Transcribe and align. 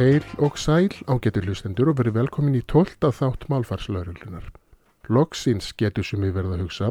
Heil 0.00 0.24
og 0.40 0.54
sæl 0.56 0.94
ágetur 1.12 1.44
hlustendur 1.44 1.90
og 1.90 1.98
verið 1.98 2.14
velkomin 2.16 2.54
í 2.56 2.62
12. 2.64 3.10
þátt 3.12 3.42
málfarslaurullunar. 3.52 4.46
Loksins 5.12 5.74
getur 5.76 6.06
sem 6.08 6.24
við 6.24 6.38
verða 6.38 6.56
að 6.56 6.62
hugsa, 6.62 6.88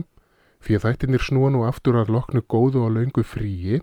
fyrir 0.62 0.84
þættinir 0.84 1.26
snúa 1.26 1.50
nú 1.50 1.64
aftur 1.66 1.98
að 1.98 2.12
loknu 2.14 2.44
góðu 2.54 2.84
og 2.86 2.94
laungu 3.00 3.24
fríi. 3.26 3.80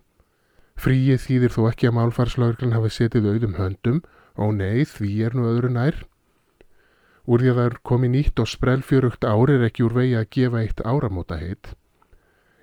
Fríi 0.78 1.18
þýðir 1.18 1.56
þó 1.56 1.58
ekki 1.72 1.90
að 1.90 1.96
málfarslaurlun 1.98 2.76
hafi 2.78 2.92
setið 3.00 3.28
auðum 3.32 3.58
höndum 3.58 4.00
og 4.38 4.54
nei 4.62 4.86
því 4.86 5.10
er 5.26 5.34
nú 5.34 5.50
öðru 5.50 5.74
nær. 5.74 5.98
Úr 7.26 7.42
því 7.42 7.50
að 7.50 7.58
það 7.58 7.70
er 7.72 7.78
komið 7.90 8.14
nýtt 8.14 8.46
og 8.46 8.54
sprellfjörugt 8.54 9.26
ári 9.26 9.58
er 9.58 9.68
ekki 9.72 9.88
úr 9.90 9.98
vegi 10.04 10.18
að 10.22 10.30
gefa 10.38 10.62
eitt 10.62 10.86
áramóta 10.86 11.42
heit. 11.42 11.74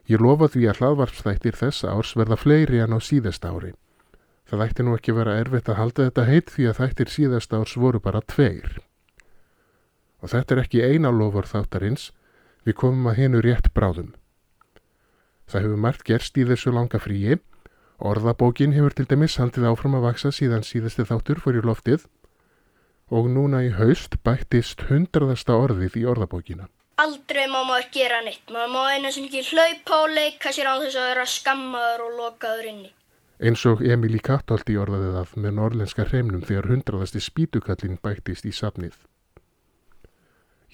Ég 0.08 0.24
lofa 0.24 0.48
því 0.56 0.70
að 0.72 0.80
hlaðvarpstættir 0.80 1.60
þess 1.60 1.84
árs 1.84 2.16
verða 2.16 2.40
fleiri 2.40 2.80
en 2.80 2.96
á 2.96 3.04
síðast 3.04 3.44
ári. 3.44 3.76
Það 4.54 4.62
ætti 4.68 4.84
nú 4.86 4.92
ekki 4.94 5.14
vera 5.18 5.32
erfitt 5.42 5.70
að 5.72 5.80
halda 5.80 6.04
þetta 6.06 6.24
heit 6.28 6.52
því 6.54 6.66
að 6.70 6.76
þættir 6.80 7.10
síðast 7.10 7.54
árs 7.58 7.72
voru 7.82 7.98
bara 8.06 8.20
tveir. 8.22 8.76
Og 10.22 10.30
þetta 10.30 10.54
er 10.54 10.62
ekki 10.62 10.84
eina 10.86 11.10
lofur 11.10 11.50
þáttarins, 11.50 12.12
við 12.62 12.78
komum 12.84 13.10
að 13.10 13.18
hinu 13.24 13.42
rétt 13.42 13.72
bráðum. 13.74 14.12
Það 15.50 15.66
hefur 15.66 15.84
margt 15.88 16.06
gerst 16.06 16.38
í 16.38 16.46
þessu 16.46 16.76
langa 16.78 17.02
fríi, 17.02 17.40
orðabókin 17.98 18.78
hefur 18.78 18.94
til 18.94 19.10
dæmis 19.10 19.40
haldið 19.42 19.72
áfram 19.74 19.98
að 19.98 20.08
vaksa 20.12 20.30
síðan 20.30 20.70
síðasti 20.70 21.10
þáttur 21.10 21.42
fyrir 21.42 21.66
loftið 21.66 22.06
og 23.10 23.34
núna 23.34 23.66
í 23.66 23.74
haust 23.74 24.22
bættist 24.22 24.86
hundraðasta 24.86 25.58
orðið 25.58 25.98
í 25.98 26.10
orðabókina. 26.14 26.70
Aldrei 27.02 27.48
má 27.50 27.64
maður 27.66 27.90
gera 27.98 28.22
neitt. 28.22 28.46
Maður 28.54 28.76
má 28.78 28.82
einu 28.94 29.10
sem 29.10 29.26
ekki 29.26 29.48
hlaupa 29.50 30.04
og 30.06 30.14
leika 30.14 30.54
sér 30.54 30.70
á 30.70 30.78
þess 30.78 31.00
að 31.02 31.16
vera 31.16 31.32
skammaður 31.42 32.12
og 32.12 32.20
lokaður 32.22 32.70
inni. 32.70 33.00
Eins 33.42 33.64
og 33.66 33.82
Emil 33.82 34.14
í 34.18 34.22
Kattolti 34.22 34.76
orðaði 34.78 35.10
það 35.16 35.34
með 35.46 35.56
norlenska 35.58 36.06
hreimnum 36.06 36.44
þegar 36.46 36.70
hundraðasti 36.70 37.22
spítukallin 37.24 37.98
bættist 38.04 38.46
í 38.46 38.54
safnið. 38.54 38.94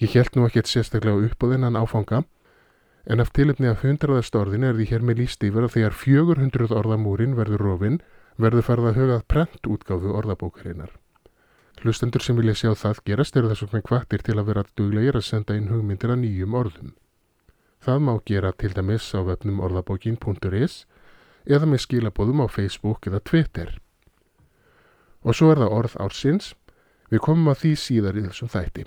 Ég 0.00 0.12
held 0.16 0.36
nú 0.36 0.46
ekkert 0.46 0.68
sérstaklega 0.68 1.28
upp 1.28 1.44
á 1.44 1.46
þennan 1.52 1.78
áfanga, 1.80 2.22
en 3.04 3.20
af 3.20 3.32
tilipni 3.36 3.68
af 3.68 3.82
hundraðast 3.84 4.36
orðin 4.36 4.64
er 4.68 4.76
því 4.76 4.86
hér 4.92 5.04
með 5.04 5.22
líst 5.22 5.44
yfir 5.44 5.66
að 5.66 5.74
þegar 5.76 5.96
400 6.04 6.76
orðamúrin 6.76 7.36
verður 7.36 7.64
rofinn 7.64 8.00
verður 8.40 8.66
farið 8.68 8.90
að 8.90 9.00
hugað 9.00 9.26
prent 9.28 9.68
útgáfu 9.68 10.14
orðabókarinnar. 10.20 10.92
Hlustendur 11.80 12.24
sem 12.24 12.36
vilja 12.36 12.54
sjá 12.60 12.74
það 12.76 13.02
gerast 13.08 13.36
eru 13.36 13.50
þess 13.50 13.64
vegna 13.64 13.86
kvartir 13.88 14.24
til 14.24 14.36
að 14.36 14.48
vera 14.50 14.64
duglegir 14.76 15.16
að 15.16 15.26
senda 15.28 15.56
inn 15.56 15.70
hugmyndir 15.72 16.12
að 16.12 16.22
nýjum 16.24 16.56
orðum. 16.60 16.90
Það 17.80 18.02
má 18.04 18.12
gera 18.28 18.52
til 18.52 18.72
dæmis 18.76 19.06
á 19.16 19.24
vefnum 19.24 19.62
orðabókin.is 19.64 20.84
eða 21.46 21.68
með 21.70 21.84
skilabóðum 21.86 22.44
á 22.44 22.46
Facebook 22.50 23.06
eða 23.08 23.22
Twitter. 23.24 23.72
Og 25.22 25.36
svo 25.36 25.50
er 25.52 25.60
það 25.62 25.74
orð 25.78 25.96
ársins, 26.00 26.52
við 27.10 27.24
komum 27.26 27.50
að 27.52 27.64
því 27.64 27.72
síðar 27.84 28.20
í 28.20 28.26
þessum 28.28 28.52
þætti. 28.52 28.86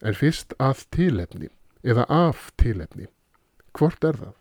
En 0.00 0.16
fyrst 0.16 0.54
að 0.58 0.84
tilefni, 0.94 1.48
eða 1.82 2.06
af 2.08 2.50
tilefni. 2.60 3.10
Hvort 3.76 4.04
er 4.04 4.16
það? 4.20 4.36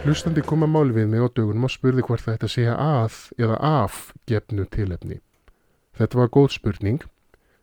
Hlustandi 0.00 0.40
kom 0.40 0.64
að 0.64 0.70
máli 0.72 0.94
við 0.96 1.10
mig 1.12 1.20
á 1.20 1.28
dögunum 1.28 1.66
og 1.68 1.72
spurði 1.74 2.02
hvort 2.06 2.22
það 2.24 2.36
ætti 2.38 2.62
að 2.72 2.78
að 2.80 3.16
eða 3.44 3.56
af 3.68 3.96
gefnu 4.30 4.64
tilefni. 4.72 5.18
Þetta 6.00 6.18
var 6.18 6.30
góð 6.32 6.54
spurning. 6.54 7.02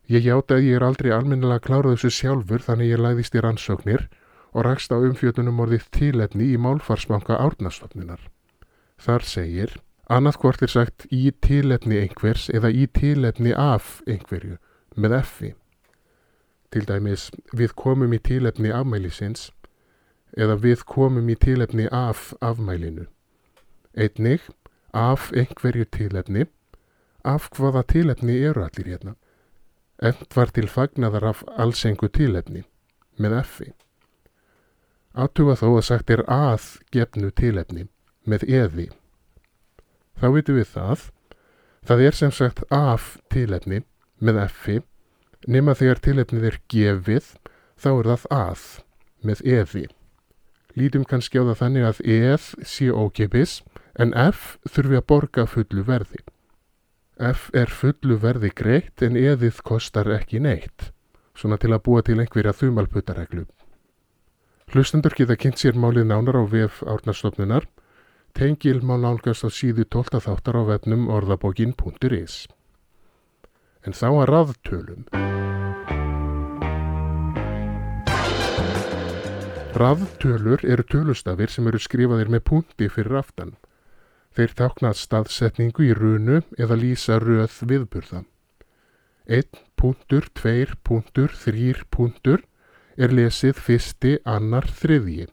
Ég 0.05 0.21
hjáta 0.21 0.59
að 0.59 0.67
ég 0.67 0.77
er 0.77 0.85
aldrei 0.85 1.09
almennilega 1.15 1.65
klárað 1.65 1.95
þessu 1.97 2.11
sjálfur 2.13 2.61
þannig 2.61 2.91
ég 2.91 3.01
læðist 3.01 3.33
í 3.33 3.41
rannsóknir 3.41 4.05
og 4.53 4.65
rakst 4.65 4.91
á 4.93 4.97
umfjötunum 4.97 5.59
orðið 5.63 5.89
tilefni 5.91 6.51
í 6.53 6.61
málfarsbanka 6.61 7.37
árnastofnunar. 7.41 8.21
Þar 8.97 9.23
segir, 9.23 9.75
annað 10.09 10.39
hvort 10.41 10.63
er 10.63 10.73
sagt 10.73 11.05
í 11.13 11.29
tilefni 11.43 11.99
einhvers 12.01 12.47
eða 12.49 12.71
í 12.71 12.87
tilefni 12.87 13.53
af 13.53 14.01
einhverju 14.07 14.57
með 14.95 15.19
effi. 15.19 15.53
Til 16.71 16.83
dæmis, 16.87 17.29
við 17.53 17.75
komum 17.79 18.13
í 18.13 18.19
tilefni 18.19 18.73
afmælisins 18.73 19.51
eða 20.37 20.57
við 20.61 20.83
komum 20.85 21.29
í 21.29 21.35
tilefni 21.39 21.87
af 21.93 22.33
afmælinu. 22.41 23.07
Einnig, 23.95 24.41
af 24.93 25.31
einhverju 25.31 25.85
tilefni, 25.91 26.45
af 27.23 27.49
hvaða 27.55 27.83
tilefni 27.87 28.37
eru 28.43 28.65
allir 28.65 28.91
hérna. 28.91 29.15
End 30.01 30.27
var 30.35 30.51
til 30.53 30.67
fagnadar 30.69 31.25
af 31.25 31.43
alls 31.57 31.85
einhver 31.85 32.11
tilefni, 32.13 32.63
með 33.17 33.39
effi. 33.39 33.71
Áttuga 35.17 35.55
þó 35.57 35.67
að 35.71 35.85
sagt 35.87 36.11
er 36.13 36.21
að 36.29 36.65
gefnu 36.93 37.31
tilefni, 37.33 37.87
með 38.29 38.43
eði. 38.45 38.83
Þá 40.21 40.27
veitum 40.35 40.59
við 40.59 40.67
það, 40.75 41.05
það 41.89 42.03
er 42.05 42.17
sem 42.19 42.33
sagt 42.37 42.61
af 42.73 43.15
tilefni, 43.33 43.81
með 44.21 44.43
effi, 44.43 44.77
nema 45.49 45.73
þegar 45.79 46.03
tilefnið 46.05 46.47
er 46.51 46.59
gefið, 46.69 47.31
þá 47.81 47.89
er 47.95 48.11
það 48.11 48.27
að, 48.37 48.67
með 49.25 49.43
eði. 49.57 49.85
Lítum 50.77 51.09
kannski 51.09 51.41
á 51.41 51.49
það 51.49 51.59
þannig 51.63 51.89
að 51.89 52.05
eð 52.13 52.47
sé 52.69 52.91
ókipis 52.93 53.59
en 53.97 54.13
F 54.13 54.59
þurfi 54.69 55.01
að 55.01 55.07
borga 55.09 55.49
fullu 55.49 55.81
verði. 55.87 56.21
F 57.17 57.49
er 57.57 57.73
fullu 57.73 58.19
verði 58.21 58.53
greitt 58.53 59.01
en 59.01 59.17
eðið 59.17 59.63
kostar 59.65 60.13
ekki 60.13 60.45
neitt, 60.45 60.91
svona 61.33 61.57
til 61.57 61.73
að 61.73 61.87
búa 61.89 62.05
til 62.05 62.21
einhverja 62.21 62.53
þumalputareglu. 62.53 63.47
Hlustendur 64.67 65.13
geta 65.15 65.37
kynnt 65.39 65.61
sér 65.61 65.77
málið 65.79 66.09
nánar 66.09 66.35
á 66.35 66.43
VF 66.43 66.81
árnarstofnunar, 66.83 67.63
tengil 68.35 68.81
má 68.83 68.99
nálgast 68.99 69.47
á 69.47 69.49
síðu 69.49 69.85
12 69.87 70.19
þáttar 70.25 70.59
á 70.59 70.63
vefnum 70.67 71.07
orðabókin.is. 71.07 72.51
En 73.87 73.95
þá 73.95 74.07
að 74.11 74.27
raðtölum. 74.27 75.07
Raðtölur 79.79 80.59
eru 80.67 80.83
tölustafir 80.83 81.47
sem 81.47 81.63
eru 81.71 81.79
skrifaðir 81.79 82.27
með 82.27 82.43
punkti 82.51 82.91
fyrir 82.91 83.23
aftan. 83.23 83.55
Þeir 84.35 84.51
tákna 84.51 84.91
staðsetningu 84.91 85.87
í 85.87 85.95
runu 85.95 86.43
eða 86.59 86.75
lýsa 86.75 87.23
röð 87.23 87.55
viðburða. 87.71 88.27
1 89.31 89.63
punktur, 92.97 93.05
2 93.05 93.05
punktur, 93.05 93.05
3 93.05 93.05
punktur 93.05 93.05
er 93.05 93.13
lesið 93.13 93.59
fyrsti, 93.61 94.13
annar, 94.25 94.65
þriðji. 94.65 95.27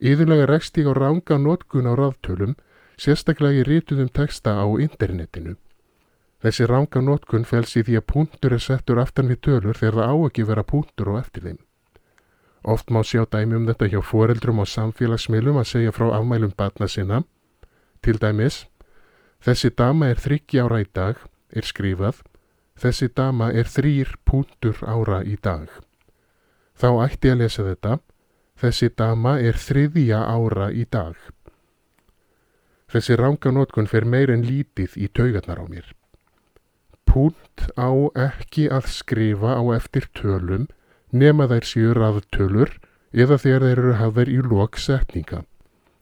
Íðurlega 0.00 0.46
rekst 0.46 0.78
ég 0.78 0.86
á 0.86 0.94
ranga 0.94 1.38
notkun 1.38 1.90
á 1.90 1.92
raðtölum, 1.98 2.54
sérstaklega 2.96 3.60
í 3.60 3.66
rítuðum 3.66 4.08
texta 4.08 4.54
á 4.56 4.66
internetinu. 4.78 5.56
Þessi 6.40 6.68
ranga 6.70 7.02
notkun 7.04 7.44
fels 7.44 7.74
í 7.76 7.82
því 7.84 7.98
að 7.98 8.06
punktur 8.06 8.54
er 8.54 8.62
settur 8.62 9.00
aftan 9.02 9.28
við 9.28 9.42
tölur 9.44 9.76
þegar 9.76 9.98
það 9.98 10.08
á 10.08 10.16
ekki 10.28 10.46
vera 10.48 10.64
punktur 10.64 11.10
og 11.12 11.18
eftir 11.18 11.42
þeim. 11.42 11.58
Oft 12.62 12.90
má 12.92 13.02
sjá 13.04 13.26
dæmi 13.26 13.56
um 13.56 13.66
þetta 13.66 13.90
hjá 13.90 14.00
foreldrum 14.04 14.60
og 14.60 14.68
samfélagsmiðlum 14.68 15.60
að 15.60 15.68
segja 15.74 15.92
frá 15.92 16.08
afmælum 16.16 16.54
batna 16.56 16.88
sinna. 16.88 17.24
Til 18.00 18.16
dæmis, 18.20 18.66
þessi 19.44 19.74
dama 19.76 20.08
er 20.08 20.20
þryggja 20.20 20.64
ára 20.64 20.80
í 20.80 20.88
dag, 20.94 21.20
er 21.52 21.64
skrifað, 21.64 22.22
þessi 22.80 23.12
dama 23.12 23.52
er 23.52 23.68
þrýr 23.68 24.16
púntur 24.24 24.80
ára 24.86 25.24
í 25.24 25.36
dag. 25.36 25.68
Þá 26.80 26.88
ætti 27.04 27.28
að 27.28 27.42
lesa 27.42 27.66
þetta, 27.66 27.98
þessi 28.56 28.88
dama 28.96 29.34
er 29.44 29.58
þriðja 29.60 30.20
ára 30.24 30.70
í 30.72 30.86
dag. 30.88 31.16
Þessi 32.90 33.18
ránganótkun 33.20 33.88
fer 33.90 34.06
meir 34.08 34.32
en 34.32 34.46
lítið 34.46 34.96
í 34.96 35.08
taugarnar 35.12 35.60
á 35.60 35.64
mér. 35.68 35.90
Púnt 37.04 37.66
á 37.76 37.90
ekki 38.24 38.70
að 38.72 38.88
skrifa 38.94 39.58
á 39.60 39.62
eftir 39.76 40.08
tölum 40.16 40.68
nema 41.12 41.48
þær 41.50 41.66
séu 41.68 41.92
raðtölur 41.94 42.72
eða 43.12 43.38
þegar 43.42 43.66
þeir 43.66 43.78
eru 43.78 43.94
hafðar 44.00 44.30
í 44.30 44.38
loksetninga 44.46 45.42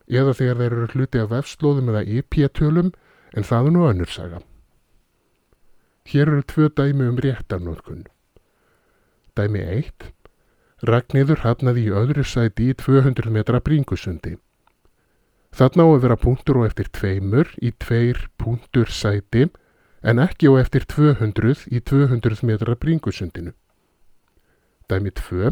eða 0.09 0.33
þegar 0.37 0.61
þeir 0.61 0.75
eru 0.75 0.87
hluti 0.93 1.21
af 1.21 1.31
vefslóðum 1.33 1.91
eða 1.91 2.05
IP-tölum 2.19 2.93
en 3.37 3.45
það 3.45 3.69
er 3.69 3.75
nú 3.75 3.83
önnur 3.89 4.13
saga. 4.13 4.39
Hér 6.09 6.31
eru 6.31 6.45
tvö 6.49 6.69
dæmi 6.73 7.09
um 7.11 7.19
réttarnótkun. 7.21 8.07
Dæmi 9.37 9.61
1. 9.61 10.09
Ragnæður 10.79 11.41
hafnaði 11.43 11.89
í 11.89 11.91
öðru 11.91 12.23
sæti 12.23 12.69
í 12.71 12.75
200 12.79 13.27
metra 13.35 13.59
bringusundi. 13.59 14.37
Þarna 15.51 15.83
á 15.83 15.87
að 15.91 16.03
vera 16.05 16.15
punktur 16.19 16.61
og 16.61 16.69
eftir 16.69 16.87
tveimur 16.95 17.49
í 17.59 17.73
tveir 17.83 18.29
punktur 18.39 18.87
sæti 18.87 19.49
en 19.99 20.21
ekki 20.23 20.47
á 20.47 20.55
eftir 20.61 20.85
200 20.87 21.65
í 21.67 21.81
200 21.83 22.45
metra 22.47 22.77
bringusundinu. 22.79 23.51
Dæmi 24.87 25.11
2. 25.11 25.51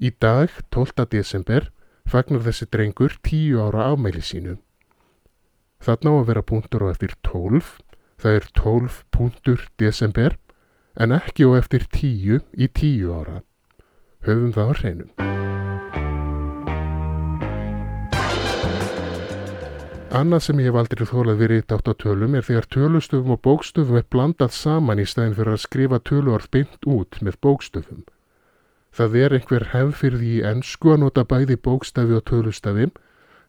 Í 0.00 0.10
dag, 0.16 0.48
12. 0.72 1.04
desember, 1.12 1.68
fagnar 2.08 2.40
þessi 2.40 2.70
drengur 2.72 3.18
10 3.20 3.60
ára 3.60 3.90
afmæli 3.92 4.24
sínu. 4.24 4.56
Þarna 5.84 6.16
á 6.16 6.16
að 6.16 6.26
vera 6.32 6.46
punktur 6.48 6.88
á 6.88 6.92
eftir 6.94 7.12
12, 7.28 7.76
það 8.16 8.40
er 8.40 8.48
12 8.56 9.04
punktur 9.12 9.68
desember, 9.76 10.38
en 10.96 11.12
ekki 11.12 11.44
á 11.44 11.60
eftir 11.60 11.84
10 11.92 12.40
í 12.56 12.72
10 12.72 13.12
ára. 13.12 13.42
Höfum 14.20 14.52
það 14.52 14.68
á 14.68 14.74
hreinum. 14.80 15.10
Annað 20.10 20.42
sem 20.42 20.60
ég 20.60 20.66
hef 20.68 20.76
aldrei 20.76 21.06
þólað 21.06 21.40
verið 21.40 21.60
eitt 21.62 21.72
átt 21.72 21.88
á 21.88 21.94
tölum 22.02 22.34
er 22.36 22.44
þegar 22.44 22.66
tölustöfum 22.74 23.32
og 23.36 23.40
bókstöfum 23.46 24.00
er 24.00 24.08
blandað 24.12 24.52
saman 24.52 25.00
í 25.00 25.06
stæðin 25.08 25.36
fyrir 25.38 25.54
að 25.54 25.64
skrifa 25.64 26.00
töluorð 26.04 26.50
beint 26.52 26.84
út 26.84 27.20
með 27.24 27.40
bókstöfum. 27.46 28.04
Það 28.92 29.16
er 29.22 29.36
einhver 29.38 29.68
hefð 29.72 29.96
fyrir 30.02 30.20
því 30.20 30.32
í 30.34 30.44
ennsku 30.50 30.92
að 30.92 31.02
nota 31.06 31.24
bæði 31.24 31.56
bókstafi 31.56 32.18
og 32.18 32.26
tölustafi 32.28 32.90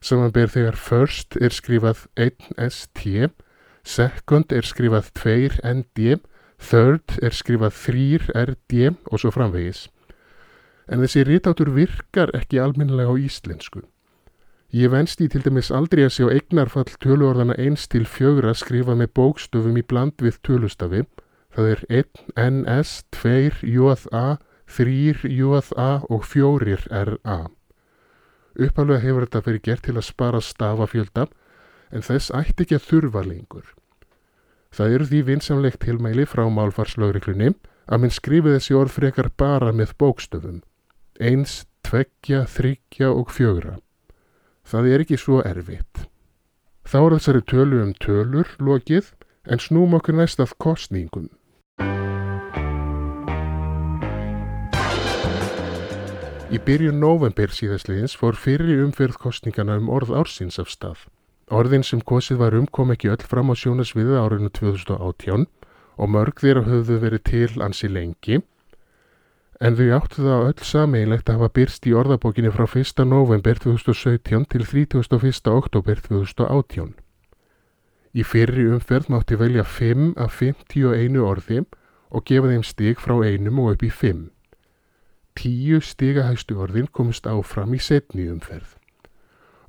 samanber 0.00 0.50
þegar 0.50 0.78
first 0.80 1.36
er 1.36 1.52
skrifað 1.52 2.06
1st, 2.16 3.32
second 3.84 4.54
er 4.56 4.66
skrifað 4.66 5.12
2nd, 5.20 6.22
third 6.62 7.18
er 7.20 7.36
skrifað 7.36 7.76
3rd 7.84 9.02
og 9.10 9.20
svo 9.20 9.34
framvegis. 9.34 9.90
En 10.90 11.02
þessi 11.02 11.24
rítátur 11.28 11.72
virkar 11.74 12.32
ekki 12.34 12.58
alminlega 12.58 13.12
á 13.12 13.16
íslensku. 13.16 13.82
Ég 14.72 14.88
venst 14.88 15.20
í 15.20 15.28
til 15.28 15.42
dæmis 15.44 15.68
aldrei 15.68 16.06
að 16.06 16.14
sjá 16.16 16.28
eignarfall 16.32 16.88
töluorðana 17.04 17.58
eins 17.60 17.84
til 17.92 18.06
fjögra 18.08 18.54
skrifa 18.56 18.94
með 18.96 19.12
bókstöfum 19.18 19.76
í 19.76 19.84
bland 19.84 20.16
við 20.24 20.38
tölustafi. 20.48 21.02
Það 21.52 21.68
er 21.68 21.82
1, 22.00 22.22
NS, 22.40 22.92
2, 23.12 23.60
JA, 23.68 24.24
3, 24.72 25.28
JA 25.28 25.90
og 26.08 26.24
4 26.24 26.78
RA. 26.88 27.38
Uppálega 28.56 29.04
hefur 29.04 29.26
þetta 29.26 29.44
verið 29.44 29.62
gert 29.68 29.84
til 29.84 29.96
að 29.98 30.08
spara 30.08 30.40
stafafjölda 30.40 31.28
en 31.92 32.04
þess 32.04 32.32
ætti 32.32 32.64
ekki 32.64 32.80
að 32.80 32.88
þurfa 32.88 33.26
lengur. 33.28 33.68
Það 34.72 34.96
eru 34.96 35.08
því 35.12 35.22
vinsamlegt 35.28 35.80
tilmæli 35.84 36.24
frá 36.24 36.46
málfarslögriklunni 36.48 37.52
að 37.92 38.00
minn 38.00 38.14
skrifi 38.14 38.54
þessi 38.54 38.76
orð 38.76 38.96
frekar 38.96 39.28
bara 39.36 39.72
með 39.76 39.92
bókstöfum. 40.00 40.62
Eins, 41.20 41.66
tveggja, 41.84 42.46
þryggja 42.48 43.10
og 43.12 43.28
fjögra. 43.36 43.76
Það 44.64 44.86
er 44.88 45.02
ekki 45.04 45.18
svo 45.20 45.42
erfitt. 45.44 46.06
Þá 46.88 46.98
er 47.02 47.14
þessari 47.18 47.42
tölu 47.44 47.80
um 47.84 47.90
tölur 48.00 48.48
lokið 48.56 49.10
en 49.44 49.60
snúm 49.60 49.92
okkur 49.98 50.16
næst 50.16 50.40
að 50.40 50.54
kostningum. 50.56 51.28
Í 56.52 56.60
byrjun 56.64 57.00
november 57.00 57.52
síðastliðins 57.52 58.16
fór 58.16 58.36
fyrir 58.36 58.80
umferð 58.86 59.18
kostningana 59.20 59.76
um 59.80 59.90
orð 59.92 60.14
ársins 60.16 60.56
af 60.60 60.72
stað. 60.72 61.04
Orðin 61.52 61.84
sem 61.84 62.00
kosið 62.00 62.40
var 62.40 62.56
um 62.56 62.64
kom 62.66 62.92
ekki 62.92 63.12
öll 63.12 63.28
fram 63.28 63.52
á 63.52 63.54
sjónasviðu 63.56 64.16
árinu 64.16 64.48
2018 64.48 65.44
og 66.00 66.08
mörg 66.08 66.40
þeirra 66.40 66.64
höfðu 66.64 66.98
verið 67.04 67.24
til 67.28 67.60
ansi 67.60 67.92
lengi 67.92 68.40
en 69.62 69.76
þau 69.78 69.92
áttu 69.94 70.24
það 70.24 70.44
öll 70.48 70.64
sameinlegt 70.66 71.28
að 71.30 71.36
hafa 71.38 71.54
byrst 71.54 71.84
í 71.86 71.92
orðabókinni 71.94 72.50
frá 72.50 72.64
1. 72.66 73.04
november 73.06 73.60
2017 73.62 74.46
til 74.50 74.64
31. 74.66 75.50
oktober 75.52 76.00
2018. 76.02 76.88
Í 78.12 78.24
fyrri 78.26 78.64
umferð 78.74 79.12
mátti 79.14 79.38
velja 79.38 79.62
5 79.62 80.16
af 80.18 80.40
51 80.40 81.18
orði 81.22 81.62
og 82.10 82.24
gefa 82.26 82.50
þeim 82.50 82.64
stig 82.66 82.98
frá 83.00 83.14
einum 83.22 83.60
og 83.62 83.76
upp 83.76 83.84
í 83.86 83.90
5. 84.02 84.24
Tíu 85.38 85.78
stigahæstu 85.80 86.58
orðin 86.60 86.90
komist 86.90 87.30
áfram 87.30 87.72
í 87.72 87.80
setni 87.80 88.26
umferð. 88.32 88.74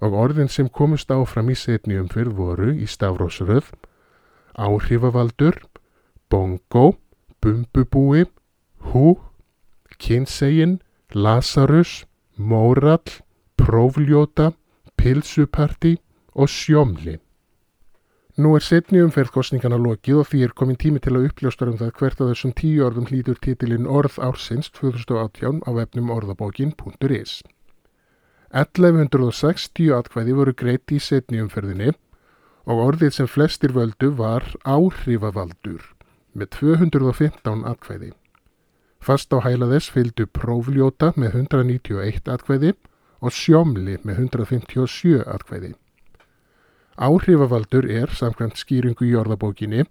Og 0.01 0.18
orðin 0.18 0.50
sem 0.50 0.72
komist 0.74 1.13
áfram 1.13 1.54
í 1.54 1.56
setni 1.56 2.00
umferð 2.01 2.34
voru 2.36 2.74
í 2.74 2.90
stafrósröð, 2.90 3.69
áhrifavaldur, 4.57 5.62
bongo, 6.34 6.98
bumbubúi, 7.45 8.25
hú, 8.90 9.13
kynsegin, 10.00 10.80
Lazarus, 11.13 12.06
Mórall, 12.38 13.22
Prófljóta, 13.57 14.54
Pilsuparti 14.98 15.98
og 16.34 16.50
Sjómli. 16.50 17.19
Nú 18.34 18.56
er 18.57 18.63
setni 18.66 18.98
umferðkostningana 19.06 19.78
lokið 19.78 20.24
og 20.24 20.30
því 20.31 20.40
er 20.42 20.54
komin 20.57 20.78
tími 20.81 20.98
til 21.06 21.12
að 21.13 21.28
uppljóstar 21.28 21.69
um 21.69 21.75
það 21.78 21.92
hvert 22.00 22.22
að 22.24 22.31
þessum 22.31 22.54
tíu 22.57 22.86
orðum 22.88 23.06
hlýtur 23.12 23.38
titilinn 23.38 23.86
Orð 23.86 24.16
ársins 24.25 24.72
2018 24.74 25.60
á 25.62 25.69
vefnum 25.78 26.10
orðabókin.is. 26.16 27.44
1160 28.50 29.94
atkvæði 30.00 30.34
voru 30.40 30.56
greitt 30.57 30.94
í 30.94 30.98
setni 30.98 31.44
umferðinni 31.45 31.94
og 32.66 32.81
orðið 32.88 33.19
sem 33.19 33.30
flestir 33.30 33.74
völdu 33.78 34.10
var 34.18 34.50
áhrifavaldur 34.66 35.86
með 36.34 36.54
215 36.57 37.66
atkvæði. 37.69 38.13
Fast 39.04 39.34
á 39.36 39.44
hæla 39.44 39.68
þess 39.68 39.92
fylgdu 39.92 40.26
Prófljóta 40.32 41.12
með 41.20 41.34
191 41.44 42.30
atkvæði 42.32 42.70
og 43.20 43.36
Sjómli 43.36 43.98
með 44.08 44.22
157 44.30 45.26
atkvæði. 45.28 45.74
Áhrifavaldur 46.96 47.90
er, 47.90 48.14
samkvæmt 48.16 48.62
skýringu 48.62 49.10
í 49.10 49.16
orðabókinni, 49.20 49.84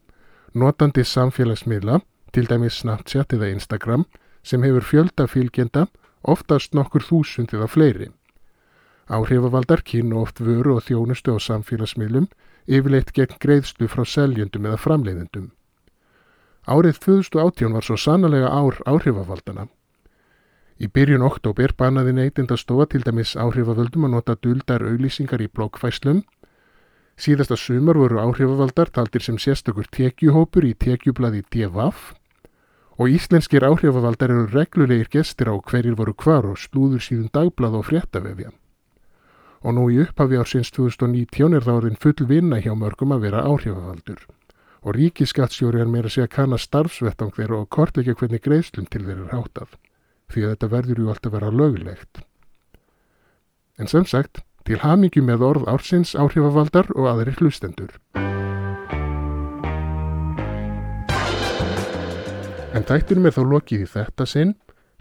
notandi 0.57 1.05
samfélagsmiðla, 1.05 2.01
til 2.33 2.49
dæmis 2.49 2.81
Snapchat 2.81 3.35
eða 3.37 3.51
Instagram, 3.53 4.07
sem 4.43 4.65
hefur 4.65 4.87
fjölda 4.87 5.27
fylgjenda, 5.29 5.87
oftast 6.23 6.73
nokkur 6.73 7.05
þúsund 7.05 7.53
eða 7.53 7.69
fleiri. 7.69 8.13
Áhrifavaldar 9.13 9.83
kynna 9.85 10.23
oft 10.23 10.41
vöru 10.41 10.79
og 10.79 10.87
þjónustu 10.87 11.35
á 11.37 11.39
samfélagsmiðlum, 11.43 12.31
yfirleitt 12.65 13.13
gegn 13.13 13.41
greiðslu 13.43 13.91
frá 13.93 14.07
seljendum 14.09 14.71
eða 14.71 14.81
framleiðendum. 14.81 15.51
Árið 16.63 16.99
2018 17.03 17.73
var 17.75 17.83
svo 17.83 17.97
sannlega 17.99 18.47
ár 18.47 18.77
áhrifavaldana. 18.87 19.67
Í 20.79 20.87
byrjun 20.87 21.25
oktober 21.27 21.73
bannaði 21.75 22.13
neytind 22.15 22.53
að 22.55 22.61
stofa 22.63 22.87
til 22.93 23.03
dæmis 23.03 23.35
áhrifavöldum 23.35 24.07
að 24.07 24.13
nota 24.15 24.37
duldar 24.39 24.85
auglýsingar 24.87 25.43
í 25.43 25.49
bloggfæslum. 25.51 26.21
Síðasta 27.19 27.59
sumar 27.59 27.99
voru 27.99 28.21
áhrifavaldar 28.23 28.93
taldir 28.95 29.25
sem 29.27 29.41
sérstakur 29.43 29.91
tekjuhópur 29.91 30.63
í 30.63 30.75
tekjublaði 30.79 31.43
DVAF 31.51 32.13
og 32.95 33.11
íslenskir 33.11 33.67
áhrifavaldar 33.67 34.31
eru 34.31 34.47
reglulegir 34.53 35.11
gestir 35.11 35.51
á 35.51 35.59
hverjir 35.59 35.97
voru 35.99 36.15
hvar 36.15 36.47
og 36.47 36.61
slúður 36.63 37.03
síðan 37.03 37.33
dagblad 37.35 37.75
og 37.75 37.89
fréttavefja. 37.91 38.53
Og 39.67 39.75
nú 39.75 39.89
í 39.91 39.99
upphafi 40.07 40.39
ársins 40.39 40.71
2019 40.71 41.59
er 41.59 41.67
það 41.67 41.81
orðin 41.81 41.99
full 41.99 42.29
vinna 42.31 42.63
hjá 42.63 42.71
mörgum 42.79 43.19
að 43.19 43.27
vera 43.27 43.43
áhrifavaldur 43.51 44.23
og 44.83 44.97
ríkiskatsjóri 44.97 45.81
er 45.83 45.91
meira 45.91 46.11
að 46.11 46.17
segja 46.17 46.29
að 46.29 46.35
kanna 46.37 46.59
starfsvettan 46.59 47.33
þeirra 47.37 47.63
og 47.63 47.69
kortleika 47.71 48.17
hvernig 48.19 48.43
greiðslum 48.43 48.89
til 48.91 49.05
þeirra 49.07 49.29
er 49.29 49.37
hátað, 49.37 49.77
því 50.33 50.45
að 50.45 50.55
þetta 50.55 50.73
verður 50.75 51.03
ju 51.03 51.11
alltaf 51.13 51.35
vera 51.37 51.53
löglegt. 51.55 52.25
En 53.79 53.89
sem 53.91 54.07
sagt, 54.07 54.43
til 54.67 54.81
hamingi 54.83 55.23
með 55.23 55.47
orð 55.47 55.71
ársins 55.71 56.17
áhrifavaldar 56.19 56.91
og 56.97 57.09
aðri 57.13 57.37
hlustendur. 57.39 57.95
En 62.73 62.87
tættunum 62.89 63.27
er 63.29 63.35
þá 63.37 63.43
lokið 63.45 63.83
í 63.85 63.89
þetta 63.91 64.27
sinn, 64.27 64.55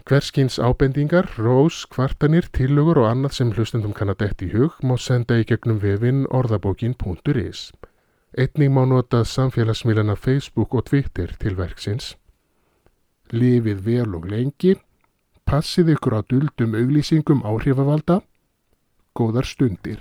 hverskins 0.06 0.58
ábendingar, 0.60 1.30
rós, 1.38 1.86
kvartanir, 1.88 2.50
tillögur 2.52 3.00
og 3.02 3.08
annað 3.08 3.38
sem 3.38 3.52
hlustendum 3.54 3.94
kann 3.96 4.12
að 4.12 4.26
detti 4.26 4.50
í 4.50 4.52
hug 4.56 4.76
má 4.84 4.98
senda 5.00 5.38
í 5.40 5.46
gegnum 5.48 5.80
vefin 5.82 6.26
orðabókin.is. 6.28 7.70
Einning 8.32 8.72
má 8.72 8.86
nota 8.88 9.18
samfélagsmiðlana 9.28 10.14
Facebook 10.16 10.72
og 10.72 10.86
Twitter 10.88 11.34
til 11.36 11.58
verksins. 11.58 12.14
Lifið 13.28 13.82
vel 13.84 14.16
og 14.16 14.24
lengi. 14.32 14.72
Passið 15.44 15.92
ykkur 15.98 16.16
á 16.16 16.20
duldum 16.24 16.72
auglýsingum 16.80 17.44
áhrifavalda. 17.44 18.22
Góðar 19.12 19.44
stundir. 19.44 20.00